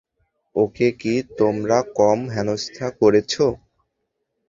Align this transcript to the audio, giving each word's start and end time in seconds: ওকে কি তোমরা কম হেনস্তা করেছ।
ওকে 0.55 0.87
কি 0.99 1.13
তোমরা 1.37 1.77
কম 1.97 2.19
হেনস্তা 2.35 2.87
করেছ। 2.99 3.33